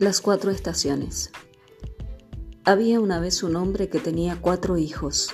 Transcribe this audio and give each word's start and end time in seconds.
Las 0.00 0.22
cuatro 0.22 0.50
estaciones. 0.50 1.30
Había 2.64 3.00
una 3.00 3.20
vez 3.20 3.42
un 3.42 3.54
hombre 3.54 3.90
que 3.90 3.98
tenía 3.98 4.40
cuatro 4.40 4.78
hijos. 4.78 5.28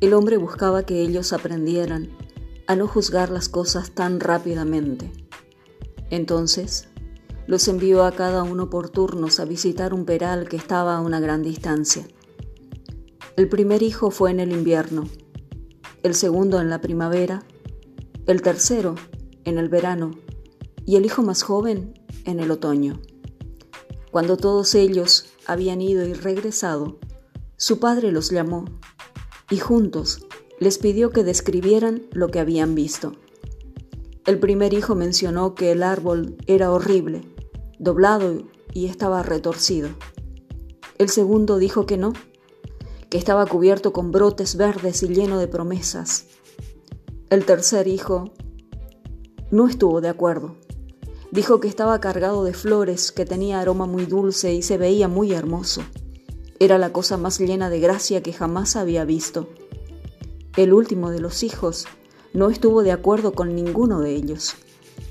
El 0.00 0.14
hombre 0.14 0.36
buscaba 0.36 0.82
que 0.82 1.00
ellos 1.00 1.32
aprendieran 1.32 2.10
a 2.66 2.74
no 2.74 2.88
juzgar 2.88 3.30
las 3.30 3.48
cosas 3.48 3.92
tan 3.92 4.18
rápidamente. 4.18 5.12
Entonces, 6.10 6.88
los 7.46 7.68
envió 7.68 8.04
a 8.04 8.10
cada 8.10 8.42
uno 8.42 8.68
por 8.68 8.90
turnos 8.90 9.38
a 9.38 9.44
visitar 9.44 9.94
un 9.94 10.06
peral 10.06 10.48
que 10.48 10.56
estaba 10.56 10.96
a 10.96 11.00
una 11.00 11.20
gran 11.20 11.44
distancia. 11.44 12.04
El 13.36 13.48
primer 13.48 13.84
hijo 13.84 14.10
fue 14.10 14.32
en 14.32 14.40
el 14.40 14.50
invierno, 14.50 15.04
el 16.02 16.16
segundo 16.16 16.60
en 16.60 16.68
la 16.68 16.80
primavera, 16.80 17.44
el 18.26 18.42
tercero 18.42 18.96
en 19.44 19.58
el 19.58 19.68
verano 19.68 20.18
y 20.84 20.96
el 20.96 21.06
hijo 21.06 21.22
más 21.22 21.44
joven 21.44 21.94
en 22.24 22.40
el 22.40 22.50
otoño. 22.50 23.00
Cuando 24.10 24.36
todos 24.36 24.74
ellos 24.74 25.26
habían 25.46 25.80
ido 25.80 26.06
y 26.06 26.14
regresado, 26.14 26.98
su 27.56 27.78
padre 27.78 28.12
los 28.12 28.30
llamó 28.30 28.64
y 29.50 29.58
juntos 29.58 30.26
les 30.58 30.78
pidió 30.78 31.10
que 31.10 31.24
describieran 31.24 32.02
lo 32.12 32.28
que 32.28 32.40
habían 32.40 32.74
visto. 32.74 33.12
El 34.24 34.38
primer 34.38 34.72
hijo 34.72 34.94
mencionó 34.94 35.54
que 35.54 35.72
el 35.72 35.82
árbol 35.82 36.36
era 36.46 36.72
horrible, 36.72 37.22
doblado 37.78 38.42
y 38.72 38.86
estaba 38.86 39.22
retorcido. 39.22 39.90
El 40.98 41.10
segundo 41.10 41.58
dijo 41.58 41.86
que 41.86 41.96
no, 41.96 42.12
que 43.10 43.18
estaba 43.18 43.46
cubierto 43.46 43.92
con 43.92 44.12
brotes 44.12 44.56
verdes 44.56 45.02
y 45.02 45.08
lleno 45.08 45.38
de 45.38 45.46
promesas. 45.46 46.26
El 47.30 47.44
tercer 47.44 47.86
hijo 47.86 48.32
no 49.50 49.68
estuvo 49.68 50.00
de 50.00 50.08
acuerdo 50.08 50.56
Dijo 51.30 51.60
que 51.60 51.68
estaba 51.68 52.00
cargado 52.00 52.44
de 52.44 52.54
flores, 52.54 53.10
que 53.10 53.26
tenía 53.26 53.60
aroma 53.60 53.86
muy 53.86 54.06
dulce 54.06 54.54
y 54.54 54.62
se 54.62 54.78
veía 54.78 55.08
muy 55.08 55.32
hermoso. 55.32 55.82
Era 56.58 56.78
la 56.78 56.92
cosa 56.92 57.16
más 57.16 57.38
llena 57.40 57.68
de 57.68 57.80
gracia 57.80 58.22
que 58.22 58.32
jamás 58.32 58.76
había 58.76 59.04
visto. 59.04 59.48
El 60.56 60.72
último 60.72 61.10
de 61.10 61.20
los 61.20 61.42
hijos 61.42 61.86
no 62.32 62.48
estuvo 62.48 62.82
de 62.82 62.92
acuerdo 62.92 63.32
con 63.32 63.54
ninguno 63.54 64.00
de 64.00 64.14
ellos 64.14 64.54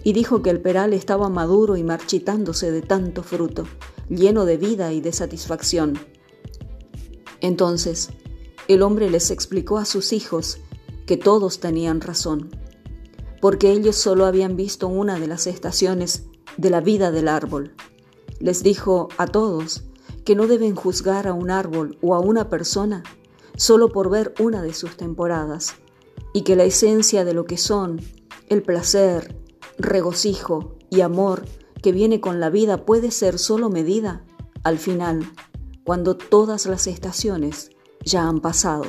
y 0.03 0.13
dijo 0.13 0.41
que 0.41 0.49
el 0.49 0.61
peral 0.61 0.93
estaba 0.93 1.29
maduro 1.29 1.75
y 1.77 1.83
marchitándose 1.83 2.71
de 2.71 2.81
tanto 2.81 3.21
fruto, 3.21 3.65
lleno 4.09 4.45
de 4.45 4.57
vida 4.57 4.93
y 4.93 5.01
de 5.01 5.11
satisfacción. 5.11 5.99
Entonces, 7.41 8.09
el 8.67 8.81
hombre 8.81 9.09
les 9.09 9.31
explicó 9.31 9.77
a 9.77 9.85
sus 9.85 10.13
hijos 10.13 10.59
que 11.05 11.17
todos 11.17 11.59
tenían 11.59 12.01
razón 12.01 12.49
porque 13.41 13.71
ellos 13.71 13.95
solo 13.95 14.25
habían 14.25 14.55
visto 14.55 14.87
una 14.87 15.19
de 15.19 15.27
las 15.27 15.47
estaciones 15.47 16.25
de 16.57 16.69
la 16.69 16.81
vida 16.81 17.11
del 17.11 17.27
árbol. 17.27 17.75
Les 18.39 18.63
dijo 18.63 19.09
a 19.17 19.27
todos 19.27 19.83
que 20.23 20.35
no 20.35 20.47
deben 20.47 20.75
juzgar 20.75 21.27
a 21.27 21.33
un 21.33 21.51
árbol 21.51 21.97
o 22.01 22.15
a 22.15 22.19
una 22.19 22.49
persona 22.49 23.03
solo 23.57 23.89
por 23.89 24.09
ver 24.09 24.33
una 24.39 24.61
de 24.61 24.73
sus 24.73 24.97
temporadas, 24.97 25.75
y 26.33 26.41
que 26.41 26.55
la 26.55 26.65
esencia 26.65 27.23
de 27.23 27.33
lo 27.33 27.45
que 27.45 27.57
son, 27.57 28.01
el 28.49 28.61
placer, 28.61 29.39
regocijo 29.77 30.75
y 30.89 31.01
amor 31.01 31.45
que 31.81 31.91
viene 31.91 32.19
con 32.19 32.39
la 32.39 32.49
vida 32.49 32.85
puede 32.85 33.11
ser 33.11 33.39
solo 33.39 33.69
medida 33.69 34.25
al 34.63 34.77
final, 34.77 35.31
cuando 35.83 36.17
todas 36.17 36.65
las 36.65 36.87
estaciones 36.87 37.69
ya 38.03 38.27
han 38.27 38.39
pasado. 38.41 38.85